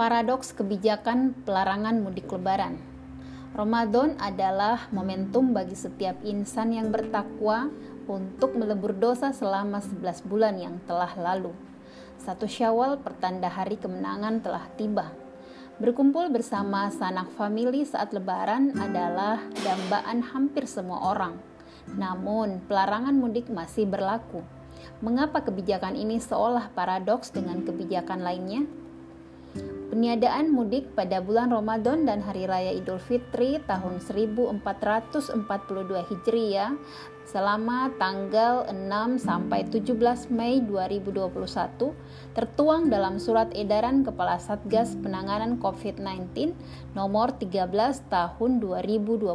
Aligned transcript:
Paradoks 0.00 0.56
kebijakan 0.56 1.44
pelarangan 1.44 2.00
mudik 2.00 2.32
lebaran. 2.32 2.80
Ramadan 3.52 4.16
adalah 4.16 4.88
momentum 4.96 5.52
bagi 5.52 5.76
setiap 5.76 6.16
insan 6.24 6.72
yang 6.72 6.88
bertakwa 6.88 7.68
untuk 8.08 8.56
melebur 8.56 8.96
dosa 8.96 9.28
selama 9.36 9.76
11 9.84 10.24
bulan 10.24 10.56
yang 10.56 10.80
telah 10.88 11.12
lalu. 11.20 11.52
Satu 12.16 12.48
Syawal 12.48 12.96
pertanda 12.96 13.52
hari 13.52 13.76
kemenangan 13.76 14.40
telah 14.40 14.64
tiba. 14.80 15.12
Berkumpul 15.76 16.32
bersama 16.32 16.88
sanak 16.88 17.28
famili 17.36 17.84
saat 17.84 18.16
lebaran 18.16 18.72
adalah 18.80 19.36
dambaan 19.60 20.24
hampir 20.24 20.64
semua 20.64 21.12
orang. 21.12 21.36
Namun, 21.92 22.64
pelarangan 22.64 23.12
mudik 23.12 23.52
masih 23.52 23.84
berlaku. 23.84 24.40
Mengapa 25.04 25.44
kebijakan 25.44 25.92
ini 25.92 26.16
seolah 26.16 26.72
paradoks 26.72 27.36
dengan 27.36 27.60
kebijakan 27.68 28.24
lainnya? 28.24 28.79
Peniadaan 29.90 30.54
mudik 30.54 30.94
pada 30.94 31.18
bulan 31.18 31.50
Ramadan 31.50 32.06
dan 32.06 32.22
Hari 32.22 32.46
Raya 32.46 32.70
Idul 32.78 33.02
Fitri 33.02 33.58
tahun 33.66 33.98
1442 33.98 35.42
Hijriah 36.06 36.78
selama 37.26 37.90
tanggal 37.98 38.70
6 38.70 39.18
sampai 39.18 39.66
17 39.66 40.30
Mei 40.30 40.62
2021 40.62 41.34
tertuang 42.38 42.86
dalam 42.86 43.18
surat 43.18 43.50
edaran 43.50 44.06
Kepala 44.06 44.38
Satgas 44.38 44.94
Penanganan 44.94 45.58
COVID-19 45.58 46.54
nomor 46.94 47.34
13 47.34 47.66
tahun 48.06 48.50
2021. 48.62 49.26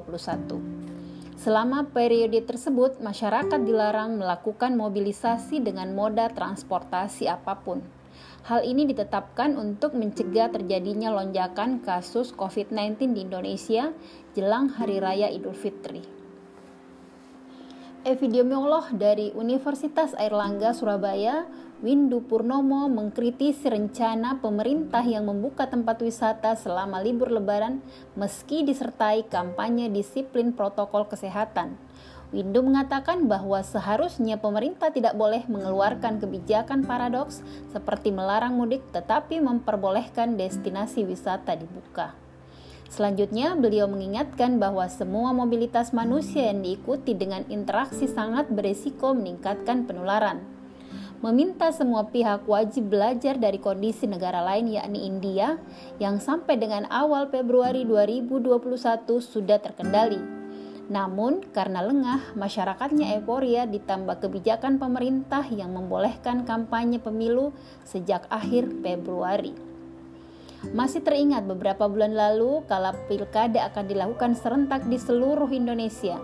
Selama 1.35 1.83
periode 1.91 2.39
tersebut, 2.47 3.03
masyarakat 3.03 3.59
dilarang 3.59 4.15
melakukan 4.15 4.79
mobilisasi 4.79 5.59
dengan 5.59 5.91
moda 5.91 6.31
transportasi 6.31 7.27
apa 7.27 7.59
pun. 7.59 7.83
Hal 8.45 8.61
ini 8.61 8.85
ditetapkan 8.85 9.57
untuk 9.57 9.97
mencegah 9.97 10.53
terjadinya 10.53 11.09
lonjakan 11.09 11.81
kasus 11.81 12.29
COVID-19 12.37 13.17
di 13.17 13.25
Indonesia 13.25 13.89
jelang 14.37 14.69
Hari 14.69 15.01
Raya 15.01 15.33
Idul 15.33 15.57
Fitri. 15.57 16.05
Epidemiolog 18.05 18.93
dari 18.93 19.33
Universitas 19.33 20.13
Airlangga 20.13 20.77
Surabaya, 20.77 21.49
Windu 21.81 22.21
Purnomo 22.21 22.85
mengkritisi 22.85 23.65
rencana 23.65 24.37
pemerintah 24.37 25.01
yang 25.01 25.25
membuka 25.25 25.65
tempat 25.65 26.05
wisata 26.05 26.53
selama 26.53 27.01
libur 27.01 27.33
lebaran 27.33 27.81
meski 28.13 28.61
disertai 28.61 29.25
kampanye 29.25 29.89
disiplin 29.89 30.53
protokol 30.53 31.09
kesehatan. 31.09 31.81
Windu 32.33 32.65
mengatakan 32.65 33.29
bahwa 33.29 33.61
seharusnya 33.61 34.41
pemerintah 34.41 34.89
tidak 34.89 35.13
boleh 35.13 35.45
mengeluarkan 35.45 36.17
kebijakan 36.17 36.81
paradoks 36.81 37.45
seperti 37.69 38.09
melarang 38.09 38.57
mudik 38.57 38.81
tetapi 38.89 39.37
memperbolehkan 39.37 40.33
destinasi 40.33 41.05
wisata 41.05 41.53
dibuka. 41.53 42.17
Selanjutnya, 42.89 43.53
beliau 43.57 43.89
mengingatkan 43.89 44.57
bahwa 44.61 44.85
semua 44.87 45.33
mobilitas 45.35 45.91
manusia 45.91 46.49
yang 46.49 46.63
diikuti 46.63 47.17
dengan 47.17 47.43
interaksi 47.49 48.05
sangat 48.05 48.49
beresiko 48.49 49.11
meningkatkan 49.11 49.83
penularan. 49.83 50.41
Meminta 51.19 51.73
semua 51.73 52.05
pihak 52.05 52.45
wajib 52.45 52.93
belajar 52.93 53.39
dari 53.41 53.57
kondisi 53.57 54.05
negara 54.05 54.45
lain 54.45 54.69
yakni 54.69 55.09
India 55.09 55.57
yang 55.97 56.21
sampai 56.21 56.59
dengan 56.59 56.85
awal 56.91 57.31
Februari 57.31 57.81
2021 57.87 58.61
sudah 59.23 59.57
terkendali 59.57 60.34
namun, 60.85 61.41
karena 61.49 61.81
lengah, 61.81 62.37
masyarakatnya 62.37 63.17
euforia 63.17 63.65
ditambah 63.65 64.21
kebijakan 64.21 64.77
pemerintah 64.77 65.41
yang 65.49 65.73
membolehkan 65.73 66.45
kampanye 66.45 67.01
pemilu 67.01 67.57
sejak 67.81 68.29
akhir 68.29 68.69
Februari. 68.85 69.57
Masih 70.77 71.01
teringat 71.01 71.45
beberapa 71.49 71.89
bulan 71.89 72.13
lalu 72.13 72.61
kala 72.69 72.93
pilkada 73.09 73.65
akan 73.69 73.85
dilakukan 73.85 74.37
serentak 74.37 74.85
di 74.85 74.97
seluruh 74.97 75.49
Indonesia. 75.49 76.21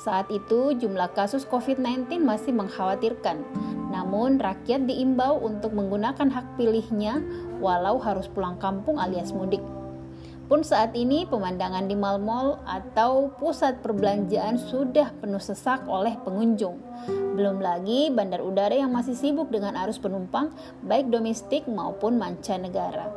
Saat 0.00 0.32
itu 0.32 0.76
jumlah 0.76 1.12
kasus 1.12 1.44
COVID-19 1.44 2.20
masih 2.20 2.52
mengkhawatirkan. 2.56 3.44
Namun 3.92 4.40
rakyat 4.40 4.88
diimbau 4.88 5.40
untuk 5.40 5.72
menggunakan 5.76 6.28
hak 6.32 6.56
pilihnya 6.56 7.20
walau 7.60 8.00
harus 8.00 8.28
pulang 8.28 8.60
kampung 8.60 9.00
alias 9.00 9.32
mudik. 9.32 9.77
Pun 10.48 10.64
saat 10.64 10.96
ini 10.96 11.28
pemandangan 11.28 11.84
di 11.84 11.92
mal-mal 11.92 12.56
atau 12.64 13.28
pusat 13.36 13.84
perbelanjaan 13.84 14.56
sudah 14.56 15.12
penuh 15.20 15.44
sesak 15.44 15.84
oleh 15.84 16.16
pengunjung. 16.24 16.80
Belum 17.36 17.60
lagi 17.60 18.08
bandar 18.08 18.40
udara 18.40 18.72
yang 18.72 18.88
masih 18.88 19.12
sibuk 19.12 19.52
dengan 19.52 19.76
arus 19.84 20.00
penumpang 20.00 20.48
baik 20.80 21.12
domestik 21.12 21.68
maupun 21.68 22.16
mancanegara. 22.16 23.12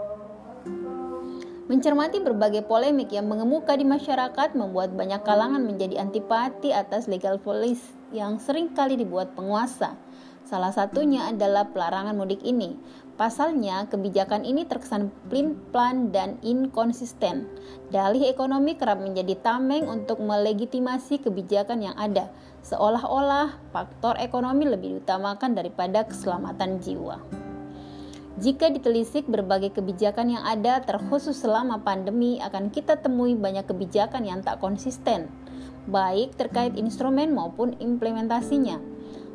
Mencermati 1.71 2.19
berbagai 2.19 2.67
polemik 2.67 3.15
yang 3.15 3.31
mengemuka 3.31 3.79
di 3.79 3.87
masyarakat 3.87 4.51
membuat 4.59 4.91
banyak 4.91 5.23
kalangan 5.23 5.63
menjadi 5.63 6.03
antipati 6.03 6.75
atas 6.75 7.07
legal 7.07 7.39
police 7.39 7.95
yang 8.11 8.43
sering 8.43 8.75
kali 8.75 8.99
dibuat 8.99 9.39
penguasa. 9.39 9.95
Salah 10.43 10.75
satunya 10.75 11.31
adalah 11.31 11.71
pelarangan 11.71 12.11
mudik 12.11 12.43
ini. 12.43 12.75
Pasalnya, 13.19 13.85
kebijakan 13.91 14.47
ini 14.47 14.65
terkesan 14.65 15.13
plan 15.69 16.09
dan 16.09 16.41
inkonsisten. 16.41 17.45
Dalih 17.93 18.25
ekonomi 18.31 18.73
kerap 18.73 18.97
menjadi 19.03 19.37
tameng 19.39 19.85
untuk 19.85 20.23
melegitimasi 20.23 21.21
kebijakan 21.21 21.85
yang 21.85 21.95
ada, 21.99 22.33
seolah-olah 22.65 23.61
faktor 23.69 24.17
ekonomi 24.17 24.65
lebih 24.65 24.97
diutamakan 24.97 25.53
daripada 25.53 26.07
keselamatan 26.07 26.81
jiwa. 26.81 27.21
Jika 28.41 28.73
ditelisik 28.73 29.29
berbagai 29.29 29.75
kebijakan 29.77 30.33
yang 30.33 30.43
ada, 30.47 30.81
terkhusus 30.81 31.37
selama 31.37 31.83
pandemi, 31.85 32.41
akan 32.41 32.73
kita 32.73 32.97
temui 32.97 33.37
banyak 33.37 33.69
kebijakan 33.69 34.25
yang 34.25 34.41
tak 34.41 34.57
konsisten, 34.57 35.29
baik 35.85 36.33
terkait 36.41 36.73
instrumen 36.73 37.37
maupun 37.37 37.77
implementasinya. 37.77 38.90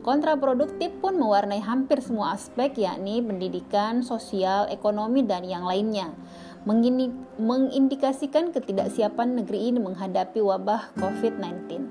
Kontraproduktif 0.07 0.95
pun 1.03 1.19
mewarnai 1.19 1.59
hampir 1.59 1.99
semua 1.99 2.39
aspek 2.39 2.79
yakni 2.79 3.19
pendidikan, 3.27 4.07
sosial, 4.07 4.71
ekonomi, 4.71 5.27
dan 5.27 5.43
yang 5.43 5.67
lainnya. 5.67 6.15
Mengindikasikan 7.43 8.55
ketidaksiapan 8.55 9.43
negeri 9.43 9.75
ini 9.75 9.83
menghadapi 9.83 10.39
wabah 10.39 10.95
COVID-19. 10.95 11.91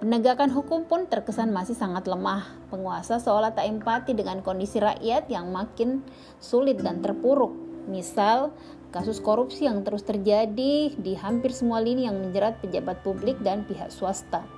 Penegakan 0.00 0.48
hukum 0.56 0.88
pun 0.88 1.04
terkesan 1.04 1.52
masih 1.52 1.76
sangat 1.76 2.08
lemah. 2.08 2.48
Penguasa 2.72 3.20
seolah 3.20 3.52
tak 3.52 3.68
empati 3.68 4.16
dengan 4.16 4.40
kondisi 4.40 4.80
rakyat 4.80 5.28
yang 5.28 5.52
makin 5.52 6.00
sulit 6.40 6.80
dan 6.80 7.04
terpuruk. 7.04 7.52
Misal, 7.92 8.56
kasus 8.88 9.20
korupsi 9.20 9.68
yang 9.68 9.84
terus 9.84 10.00
terjadi 10.00 10.96
di 10.96 11.12
hampir 11.20 11.52
semua 11.52 11.84
lini 11.84 12.08
yang 12.08 12.16
menjerat 12.16 12.56
pejabat 12.64 13.04
publik 13.04 13.36
dan 13.44 13.68
pihak 13.68 13.92
swasta. 13.92 14.48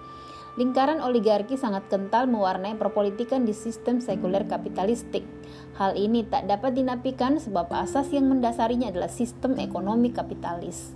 Lingkaran 0.59 0.99
oligarki 0.99 1.55
sangat 1.55 1.87
kental 1.87 2.27
mewarnai 2.27 2.75
perpolitikan 2.75 3.47
di 3.47 3.55
sistem 3.55 4.03
sekuler 4.03 4.51
kapitalistik. 4.51 5.23
Hal 5.79 5.95
ini 5.95 6.27
tak 6.27 6.51
dapat 6.51 6.75
dinafikan 6.75 7.39
sebab 7.39 7.71
asas 7.71 8.11
yang 8.11 8.27
mendasarinya 8.27 8.91
adalah 8.91 9.07
sistem 9.07 9.63
ekonomi 9.63 10.11
kapitalis. 10.11 10.91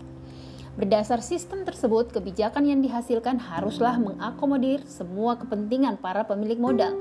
Berdasar 0.74 1.22
sistem 1.22 1.62
tersebut, 1.62 2.10
kebijakan 2.10 2.66
yang 2.66 2.82
dihasilkan 2.82 3.38
haruslah 3.38 3.94
mengakomodir 4.02 4.82
semua 4.90 5.38
kepentingan 5.38 6.02
para 6.02 6.26
pemilik 6.26 6.58
modal. 6.58 6.98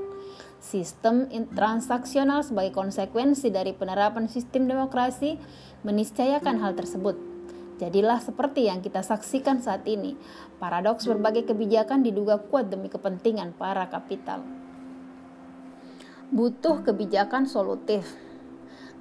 Sistem 0.62 1.26
transaksional 1.58 2.46
sebagai 2.46 2.70
konsekuensi 2.70 3.50
dari 3.50 3.74
penerapan 3.74 4.30
sistem 4.30 4.70
demokrasi 4.70 5.42
meniscayakan 5.82 6.62
hal 6.62 6.78
tersebut. 6.78 7.33
Jadilah 7.74 8.22
seperti 8.22 8.70
yang 8.70 8.78
kita 8.78 9.02
saksikan 9.02 9.58
saat 9.58 9.82
ini. 9.90 10.14
Paradoks 10.62 11.10
berbagai 11.10 11.50
kebijakan 11.50 12.06
diduga 12.06 12.38
kuat 12.38 12.70
demi 12.70 12.86
kepentingan 12.86 13.50
para 13.58 13.90
kapital. 13.90 14.46
Butuh 16.30 16.86
kebijakan 16.86 17.50
solutif. 17.50 18.06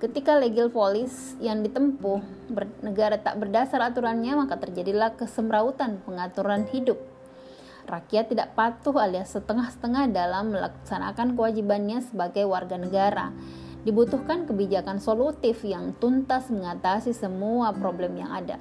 Ketika 0.01 0.35
legal 0.35 0.73
policy 0.73 1.37
yang 1.39 1.61
ditempuh 1.61 2.49
negara 2.81 3.21
tak 3.21 3.39
berdasar 3.39 3.79
aturannya, 3.79 4.35
maka 4.35 4.59
terjadilah 4.59 5.15
kesemrautan 5.15 6.01
pengaturan 6.03 6.65
hidup. 6.73 6.97
Rakyat 7.85 8.33
tidak 8.33 8.57
patuh 8.57 8.95
alias 8.97 9.31
setengah-setengah 9.37 10.11
dalam 10.11 10.51
melaksanakan 10.55 11.35
kewajibannya 11.37 12.03
sebagai 12.03 12.47
warga 12.49 12.79
negara 12.79 13.31
Dibutuhkan 13.83 14.47
kebijakan 14.47 15.03
solutif 15.03 15.67
yang 15.67 15.91
tuntas 15.99 16.47
mengatasi 16.47 17.11
semua 17.11 17.75
problem 17.75 18.15
yang 18.15 18.31
ada. 18.31 18.55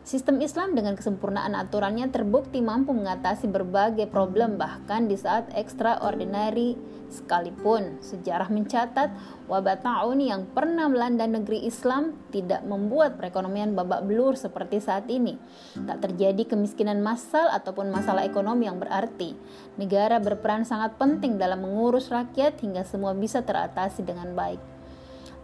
Sistem 0.00 0.40
Islam 0.40 0.72
dengan 0.72 0.96
kesempurnaan 0.96 1.52
aturannya 1.52 2.08
terbukti 2.08 2.64
mampu 2.64 2.96
mengatasi 2.96 3.52
berbagai 3.52 4.08
problem 4.08 4.56
bahkan 4.56 5.04
di 5.04 5.14
saat 5.20 5.52
extraordinary 5.52 6.72
sekalipun. 7.12 8.00
Sejarah 8.00 8.48
mencatat 8.48 9.12
wabah 9.44 9.84
taun 9.84 10.24
yang 10.24 10.48
pernah 10.56 10.88
melanda 10.88 11.28
negeri 11.28 11.68
Islam 11.68 12.16
tidak 12.32 12.64
membuat 12.64 13.20
perekonomian 13.20 13.76
babak 13.76 14.08
belur 14.08 14.40
seperti 14.40 14.80
saat 14.80 15.04
ini. 15.12 15.36
Tak 15.76 16.08
terjadi 16.08 16.48
kemiskinan 16.48 17.04
massal 17.04 17.52
ataupun 17.52 17.92
masalah 17.92 18.24
ekonomi 18.24 18.72
yang 18.72 18.80
berarti. 18.80 19.36
Negara 19.76 20.16
berperan 20.16 20.64
sangat 20.64 20.96
penting 20.96 21.36
dalam 21.36 21.60
mengurus 21.60 22.08
rakyat 22.08 22.56
hingga 22.64 22.88
semua 22.88 23.12
bisa 23.12 23.44
teratasi 23.44 24.00
dengan 24.00 24.32
baik. 24.32 24.79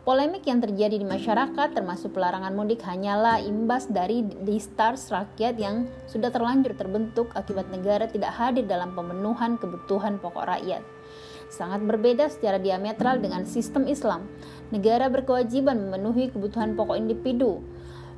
Polemik 0.07 0.47
yang 0.47 0.63
terjadi 0.63 1.03
di 1.03 1.03
masyarakat 1.03 1.75
termasuk 1.75 2.15
pelarangan 2.15 2.55
mudik 2.55 2.79
hanyalah 2.87 3.43
imbas 3.43 3.91
dari 3.91 4.23
distars 4.23 5.11
rakyat 5.11 5.59
yang 5.59 5.91
sudah 6.07 6.31
terlanjur 6.31 6.79
terbentuk 6.79 7.35
akibat 7.35 7.67
negara 7.75 8.07
tidak 8.07 8.31
hadir 8.39 8.71
dalam 8.71 8.95
pemenuhan 8.95 9.59
kebutuhan 9.59 10.23
pokok 10.23 10.47
rakyat. 10.47 10.87
Sangat 11.51 11.83
berbeda 11.83 12.31
secara 12.31 12.63
diametral 12.63 13.19
dengan 13.19 13.51
sistem 13.51 13.91
Islam. 13.91 14.31
Negara 14.71 15.11
berkewajiban 15.11 15.91
memenuhi 15.91 16.31
kebutuhan 16.31 16.79
pokok 16.79 16.95
individu 16.95 17.67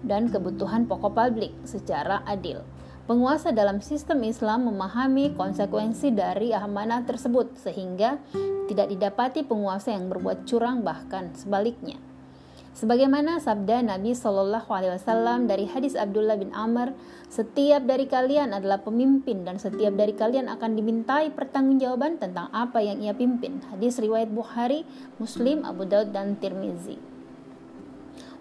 dan 0.04 0.28
kebutuhan 0.28 0.84
pokok 0.84 1.16
publik 1.16 1.56
secara 1.64 2.20
adil. 2.28 2.68
Penguasa 3.08 3.56
dalam 3.56 3.80
sistem 3.80 4.20
Islam 4.20 4.68
memahami 4.68 5.32
konsekuensi 5.32 6.12
dari 6.12 6.52
amanah 6.52 7.08
tersebut 7.08 7.56
sehingga 7.56 8.20
tidak 8.68 8.92
didapati 8.92 9.48
penguasa 9.48 9.96
yang 9.96 10.12
berbuat 10.12 10.44
curang 10.44 10.84
bahkan 10.84 11.32
sebaliknya. 11.32 11.96
Sebagaimana 12.76 13.40
sabda 13.40 13.80
Nabi 13.80 14.12
Shallallahu 14.12 14.68
Alaihi 14.68 14.92
Wasallam 15.00 15.48
dari 15.48 15.64
hadis 15.64 15.96
Abdullah 15.96 16.36
bin 16.36 16.52
Amr, 16.52 16.92
setiap 17.32 17.88
dari 17.88 18.04
kalian 18.04 18.52
adalah 18.52 18.84
pemimpin 18.84 19.40
dan 19.40 19.56
setiap 19.56 19.96
dari 19.96 20.12
kalian 20.12 20.52
akan 20.52 20.76
dimintai 20.76 21.32
pertanggungjawaban 21.32 22.20
tentang 22.20 22.52
apa 22.52 22.84
yang 22.84 23.00
ia 23.00 23.16
pimpin. 23.16 23.64
Hadis 23.72 23.96
riwayat 23.96 24.28
Bukhari, 24.28 24.84
Muslim, 25.16 25.64
Abu 25.64 25.88
Daud 25.88 26.12
dan 26.12 26.36
Tirmizi. 26.36 27.17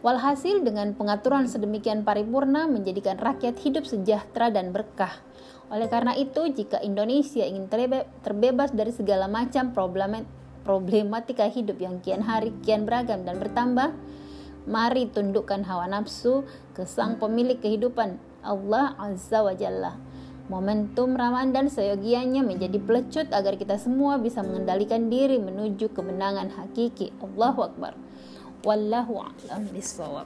Walhasil 0.05 0.61
dengan 0.61 0.93
pengaturan 0.93 1.49
sedemikian 1.49 2.05
paripurna 2.05 2.69
menjadikan 2.69 3.17
rakyat 3.17 3.57
hidup 3.57 3.81
sejahtera 3.89 4.53
dan 4.53 4.69
berkah. 4.69 5.09
Oleh 5.73 5.89
karena 5.89 6.13
itu, 6.13 6.53
jika 6.53 6.77
Indonesia 6.85 7.41
ingin 7.41 7.65
terbebas 8.21 8.71
dari 8.77 8.93
segala 8.93 9.25
macam 9.25 9.73
problematika 10.63 11.49
hidup 11.49 11.81
yang 11.81 11.97
kian 12.05 12.21
hari 12.21 12.53
kian 12.61 12.85
beragam 12.85 13.25
dan 13.25 13.41
bertambah, 13.41 13.89
mari 14.69 15.09
tundukkan 15.09 15.65
hawa 15.65 15.89
nafsu 15.89 16.45
ke 16.77 16.85
sang 16.85 17.17
pemilik 17.17 17.57
kehidupan 17.57 18.21
Allah 18.45 18.93
Azza 19.01 19.41
wa 19.41 19.57
Jalla. 19.57 19.97
Momentum 20.47 21.19
Ramadan 21.19 21.67
seyogianya 21.67 22.39
menjadi 22.39 22.79
pelecut 22.79 23.27
agar 23.35 23.59
kita 23.59 23.75
semua 23.75 24.15
bisa 24.15 24.39
mengendalikan 24.45 25.11
diri 25.11 25.41
menuju 25.43 25.91
kemenangan 25.91 26.53
hakiki. 26.55 27.11
Allahu 27.19 27.67
Akbar. 27.67 27.99
والله 28.67 29.21
أعلم 29.51 29.65
بالصواب. 29.73 30.25